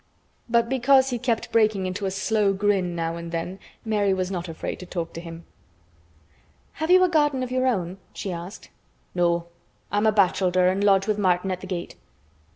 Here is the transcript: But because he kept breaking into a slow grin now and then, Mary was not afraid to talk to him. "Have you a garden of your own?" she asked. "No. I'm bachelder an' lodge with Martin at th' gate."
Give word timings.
But 0.49 0.67
because 0.67 1.11
he 1.11 1.19
kept 1.19 1.51
breaking 1.51 1.85
into 1.85 2.07
a 2.07 2.09
slow 2.09 2.53
grin 2.53 2.95
now 2.95 3.17
and 3.17 3.31
then, 3.31 3.59
Mary 3.85 4.15
was 4.15 4.31
not 4.31 4.47
afraid 4.49 4.79
to 4.79 4.85
talk 4.87 5.13
to 5.13 5.21
him. 5.21 5.45
"Have 6.71 6.89
you 6.89 7.03
a 7.03 7.07
garden 7.07 7.43
of 7.43 7.51
your 7.51 7.67
own?" 7.67 7.99
she 8.11 8.31
asked. 8.31 8.71
"No. 9.13 9.49
I'm 9.91 10.11
bachelder 10.15 10.67
an' 10.69 10.81
lodge 10.81 11.05
with 11.05 11.19
Martin 11.19 11.51
at 11.51 11.61
th' 11.61 11.67
gate." 11.67 11.97